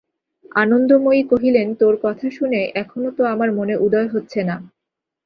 আনন্দময়ী 0.55 1.21
কহিলেন, 1.23 1.67
তোর 1.75 1.95
কথা 2.03 2.27
শুনে 2.31 2.61
এখনো 2.75 3.09
তো 3.17 3.21
আমার 3.25 3.49
মনে 3.51 3.75
উদয় 3.77 4.09
হচ্ছে 4.13 4.39
না। 4.43 4.55